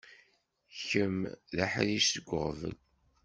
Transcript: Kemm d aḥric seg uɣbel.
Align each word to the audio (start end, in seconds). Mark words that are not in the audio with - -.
Kemm 0.87 1.19
d 1.55 1.57
aḥric 1.65 2.03
seg 2.07 2.27
uɣbel. 2.39 2.75